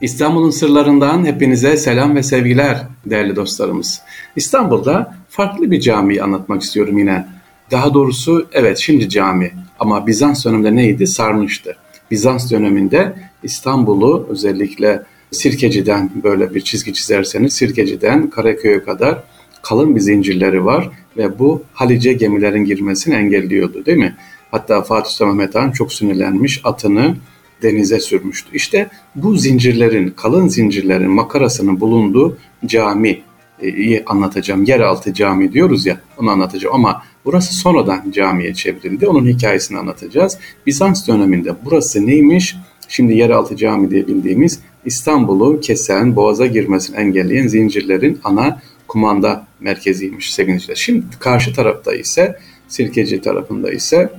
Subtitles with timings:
[0.00, 4.00] İstanbul'un sırlarından hepinize selam ve sevgiler değerli dostlarımız.
[4.36, 7.26] İstanbul'da farklı bir cami anlatmak istiyorum yine.
[7.70, 11.06] Daha doğrusu evet şimdi cami ama Bizans döneminde neydi?
[11.06, 11.76] Sarnıçtı.
[12.10, 19.22] Bizans döneminde İstanbul'u özellikle Sirkeci'den böyle bir çizgi çizerseniz Sirkeci'den Karaköy'e kadar
[19.62, 24.16] kalın bir zincirleri var ve bu Halice gemilerin girmesini engelliyordu değil mi?
[24.50, 27.16] Hatta Fatih Sultan Mehmet Han çok sinirlenmiş atını
[27.62, 28.48] denize sürmüştü.
[28.52, 33.22] İşte bu zincirlerin, kalın zincirlerin makarasının bulunduğu cami
[33.62, 34.64] iyi anlatacağım.
[34.64, 39.06] Yeraltı cami diyoruz ya onu anlatacağım ama burası sonradan camiye çevrildi.
[39.06, 40.38] Onun hikayesini anlatacağız.
[40.66, 42.56] Bizans döneminde burası neymiş?
[42.88, 50.76] Şimdi yeraltı cami diye bildiğimiz İstanbul'u kesen, boğaza girmesini engelleyen zincirlerin ana kumanda merkeziymiş sevgili
[50.76, 52.38] Şimdi karşı tarafta ise
[52.68, 54.10] Sirkeci tarafında ise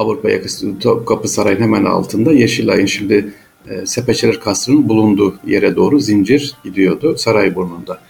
[0.00, 3.32] Avrupa yakası Topkapı Sarayı'nın hemen altında Yeşilay'ın şimdi
[3.68, 8.00] e, Sepeçeler Kasrı'nın bulunduğu yere doğru zincir gidiyordu saray burnunda.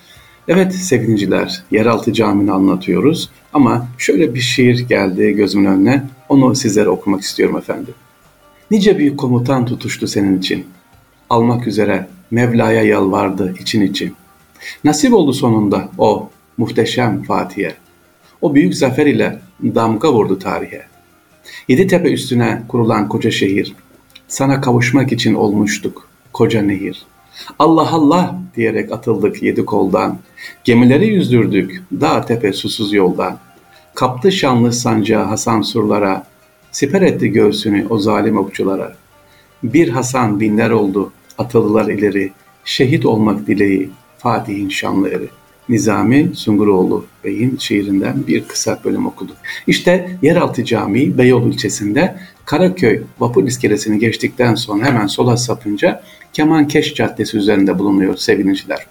[0.49, 6.05] Evet sevgiliciler, yeraltı camini anlatıyoruz ama şöyle bir şiir geldi gözümün önüne.
[6.29, 7.95] Onu sizlere okumak istiyorum efendim.
[8.71, 10.67] Nice büyük komutan tutuştu senin için.
[11.31, 14.15] Almak üzere Mevla'ya yalvardı için için.
[14.85, 17.75] Nasip oldu sonunda o muhteşem Fatih'e.
[18.41, 20.90] O büyük zafer ile damga vurdu tarihe.
[21.69, 23.75] Yedi tepe üstüne kurulan koca şehir.
[24.29, 27.03] Sana kavuşmak için olmuştuk koca nehir.
[27.59, 30.19] Allah Allah diyerek atıldık yedi koldan.
[30.65, 33.39] Gemileri yüzdürdük dağ tepe susuz yoldan.
[33.95, 36.27] Kaptı şanlı sancağı Hasan surlara.
[36.73, 38.97] Siper etti göğsünü o zalim okçulara.
[39.63, 42.33] Bir Hasan binler oldu atıldılar ileri.
[42.65, 45.29] Şehit olmak dileği Fatih'in şanlı eri.
[45.71, 49.37] Nizami Sunguroğlu Bey'in şiirinden bir kısa bölüm okuduk.
[49.67, 57.37] İşte Yeraltı Camii Beyoğlu ilçesinde Karaköy vapur iskelesini geçtikten sonra hemen sola sapınca Kemankeş Caddesi
[57.37, 58.87] üzerinde bulunuyor sevgiliciler.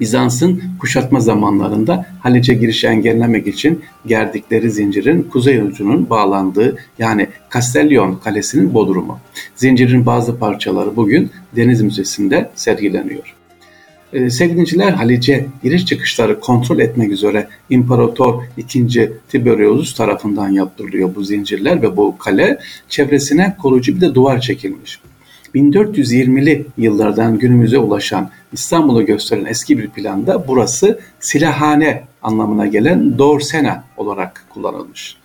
[0.00, 8.74] Bizans'ın kuşatma zamanlarında Halice girişi engellemek için gerdikleri zincirin kuzey ucunun bağlandığı yani Castellion Kalesi'nin
[8.74, 9.18] bodrumu.
[9.56, 13.34] Zincirin bazı parçaları bugün Deniz Müzesi'nde sergileniyor.
[14.14, 18.42] Ee, sevgiliciler Halice giriş çıkışları kontrol etmek üzere İmparator
[18.74, 19.12] II.
[19.28, 22.58] Tiberius tarafından yaptırılıyor bu zincirler ve bu kale
[22.88, 25.00] çevresine koruyucu bir de duvar çekilmiş.
[25.54, 34.44] 1420'li yıllardan günümüze ulaşan İstanbul'u gösteren eski bir planda burası silahhane anlamına gelen Dorsena olarak
[34.50, 35.16] kullanılmış.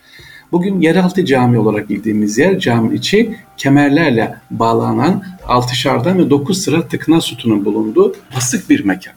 [0.51, 7.21] Bugün yeraltı cami olarak bildiğimiz yer caminin içi kemerlerle bağlanan altışardan ve dokuz sıra tıkna
[7.21, 9.13] sütunun bulunduğu basık bir mekan.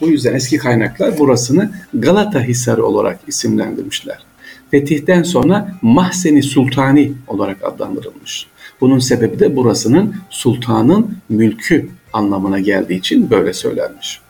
[0.00, 4.18] Bu yüzden eski kaynaklar burasını Galata Hisarı olarak isimlendirmişler.
[4.70, 8.46] Fetihten sonra Mahseni Sultani olarak adlandırılmış.
[8.80, 14.23] Bunun sebebi de burasının sultanın mülkü anlamına geldiği için böyle söylenmiş.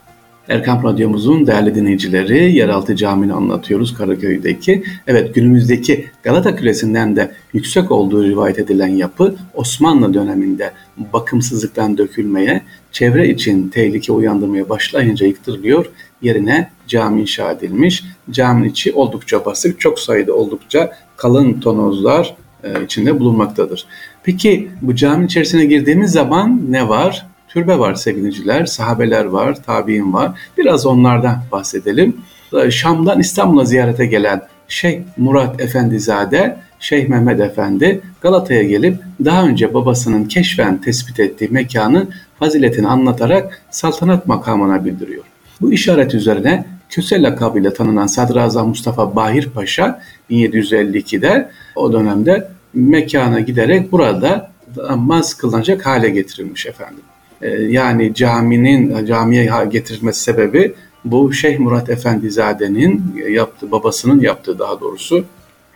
[0.49, 4.83] Erkam Radyomuzun değerli dinleyicileri yeraltı camini anlatıyoruz Karaköy'deki.
[5.07, 10.73] Evet günümüzdeki Galata Kulesi'nden de yüksek olduğu rivayet edilen yapı Osmanlı döneminde
[11.13, 12.63] bakımsızlıktan dökülmeye,
[12.93, 15.87] çevre için tehlike uyandırmaya başlayınca yıktırılıyor.
[16.23, 18.05] Yerine cami inşa edilmiş.
[18.31, 23.87] Caminin içi oldukça basık, çok sayıda oldukça kalın tonozlar e, içinde bulunmaktadır.
[24.23, 27.27] Peki bu caminin içerisine girdiğimiz zaman ne var?
[27.55, 30.33] Türbe var sevgiliciler, sahabeler var, tabi'in var.
[30.59, 32.17] Biraz onlardan bahsedelim.
[32.55, 39.75] Ee, Şam'dan İstanbul'a ziyarete gelen Şeyh Murat Efendizade, Şeyh Mehmet Efendi Galata'ya gelip daha önce
[39.75, 45.25] babasının keşfen tespit ettiği mekanın faziletini anlatarak saltanat makamına bildiriyor.
[45.61, 53.93] Bu işaret üzerine Köse lakabıyla tanınan Sadrazam Mustafa Bahir Paşa 1752'de o dönemde mekana giderek
[53.93, 57.03] burada namaz kılınacak hale getirilmiş efendim.
[57.45, 60.75] Ee, yani caminin camiye getirilmesi sebebi
[61.05, 65.25] bu Şeyh Murat Efendizade'nin yaptığı, babasının yaptığı daha doğrusu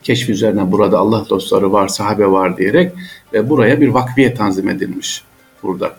[0.03, 2.93] keşfi üzerine burada Allah dostları var, sahabe var diyerek
[3.33, 5.25] ve buraya bir vakfiye tanzim edilmiş
[5.63, 5.97] burada.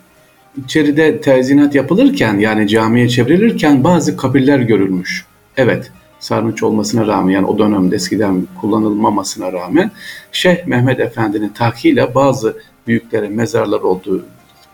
[0.65, 5.25] İçeride tezinat yapılırken yani camiye çevrilirken bazı kabirler görülmüş.
[5.57, 9.91] Evet, sarnıç olmasına rağmen yani o dönemde eskiden kullanılmamasına rağmen
[10.31, 12.57] Şeyh Mehmet Efendi'nin takiyle bazı
[12.87, 14.25] büyüklerin mezarlar olduğu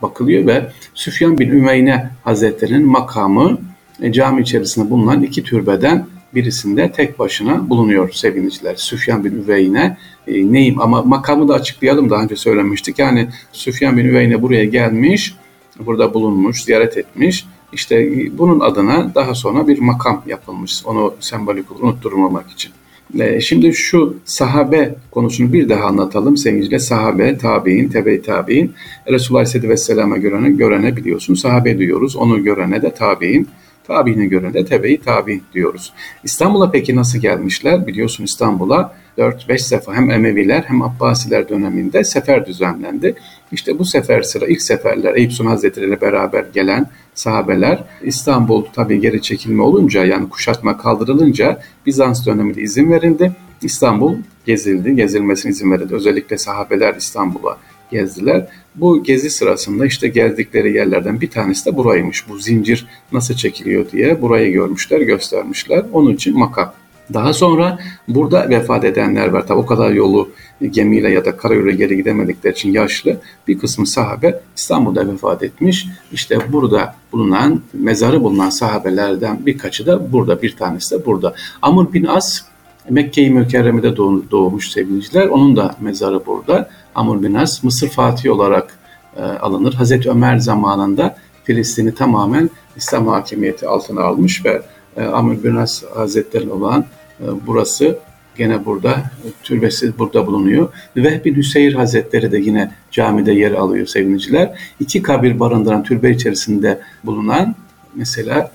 [0.01, 3.57] bakılıyor ve Süfyan bin Ümeyne Hazretleri'nin makamı
[4.01, 8.75] e, cami içerisinde bulunan iki türbeden birisinde tek başına bulunuyor sevgiliciler.
[8.75, 9.97] Süfyan bin Üveyne
[10.27, 12.99] e, neyim ama makamı da açıklayalım daha önce söylemiştik.
[12.99, 15.35] Yani Süfyan bin Üveyne buraya gelmiş,
[15.79, 17.45] burada bulunmuş, ziyaret etmiş.
[17.73, 20.85] İşte e, bunun adına daha sonra bir makam yapılmış.
[20.85, 22.71] Onu sembolik unutturmamak için.
[23.19, 28.73] E, şimdi şu sahabe konusunu bir daha anlatalım sevgili sahabe, tabi'in, tebe tabi'in.
[29.11, 32.15] Resulullah Aleyhisselatü Vesselam'a görene, görene biliyorsun sahabe diyoruz.
[32.15, 33.47] Onu görene de tabi'in.
[33.87, 35.93] Tabiine göre de tebe-i tabi diyoruz.
[36.23, 37.87] İstanbul'a peki nasıl gelmişler?
[37.87, 43.15] Biliyorsun İstanbul'a 4-5 sefer hem Emeviler hem Abbasiler döneminde sefer düzenlendi.
[43.51, 49.01] İşte bu sefer sıra ilk seferler Eyüp Sultan Hazretleri ile beraber gelen sahabeler İstanbul tabi
[49.01, 53.31] geri çekilme olunca yani kuşatma kaldırılınca Bizans döneminde izin verildi.
[53.61, 55.95] İstanbul gezildi, gezilmesine izin verildi.
[55.95, 57.57] Özellikle sahabeler İstanbul'a
[57.91, 58.47] gezdiler.
[58.75, 62.29] Bu gezi sırasında işte gezdikleri yerlerden bir tanesi de buraymış.
[62.29, 65.85] Bu zincir nasıl çekiliyor diye burayı görmüşler, göstermişler.
[65.93, 66.73] Onun için makam.
[67.13, 69.47] Daha sonra burada vefat edenler var.
[69.47, 70.29] Tabi o kadar yolu
[70.69, 73.17] gemiyle ya da karayoluyla geri gidemedikleri için yaşlı
[73.47, 75.87] bir kısmı sahabe İstanbul'da vefat etmiş.
[76.11, 81.35] İşte burada bulunan, mezarı bulunan sahabelerden birkaçı da burada, bir tanesi de burada.
[81.61, 82.41] Amr bin As
[82.89, 83.97] Mekke-i Mükerreme'de
[84.31, 85.27] doğmuş sevgiliciler.
[85.27, 86.69] Onun da mezarı burada.
[86.95, 88.79] Amr bin Mısır Fatih olarak
[89.17, 89.73] e, alınır.
[89.73, 94.61] Hazreti Ömer zamanında Filistin'i tamamen İslam hakimiyeti altına almış ve
[94.97, 96.85] e, Amr bin olan
[97.19, 97.99] e, burası
[98.37, 100.69] gene burada, e, türbesi burada bulunuyor.
[100.97, 104.59] Vehbi Hüseyir Hazretleri de yine camide yer alıyor sevgiliciler.
[104.79, 107.55] İki kabir barındıran türbe içerisinde bulunan
[107.95, 108.51] mesela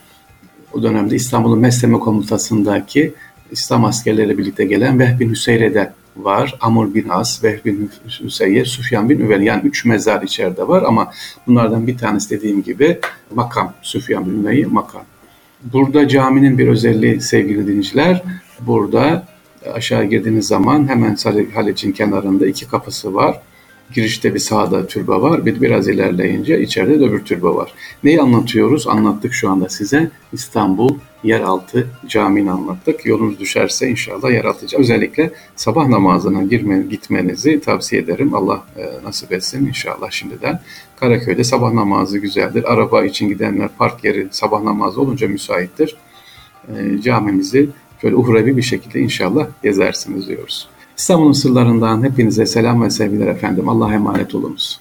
[0.73, 3.15] o dönemde İstanbul'un Mesleme Komutası'ndaki
[3.50, 6.55] İslam askerleriyle birlikte gelen Vehbi Hüseyre'de var.
[6.61, 9.41] Amr bin As, Vehb bin Hüseyye, Süfyan bin Üvel.
[9.41, 11.12] Yani üç mezar içeride var ama
[11.47, 12.99] bunlardan bir tanesi dediğim gibi
[13.35, 13.75] makam.
[13.82, 15.02] Süfyan bin Üvel'i makam.
[15.62, 18.23] Burada caminin bir özelliği sevgili dinleyiciler.
[18.61, 19.26] Burada
[19.75, 21.17] aşağı girdiğiniz zaman hemen
[21.55, 23.41] Halic'in kenarında iki kapısı var.
[23.94, 25.46] Girişte bir sağda türbe var.
[25.46, 27.72] Bir biraz ilerleyince içeride de öbür türbe var.
[28.04, 28.88] Neyi anlatıyoruz?
[28.88, 30.10] Anlattık şu anda size.
[30.32, 33.06] İstanbul yeraltı camini anlattık.
[33.06, 38.34] Yolunuz düşerse inşallah yeraltı özellikle sabah namazına girme, gitmenizi tavsiye ederim.
[38.34, 40.60] Allah e, nasip etsin inşallah şimdiden.
[41.00, 42.72] Karaköy'de sabah namazı güzeldir.
[42.72, 45.96] Araba için gidenler park yeri sabah namazı olunca müsaittir.
[46.69, 47.69] E, camimizi
[48.00, 50.69] şöyle uhrevi bir şekilde inşallah gezersiniz diyoruz.
[51.00, 53.69] İstanbul'un sırlarından hepinize selam ve sevgiler efendim.
[53.69, 54.81] Allah'a emanet olunuz.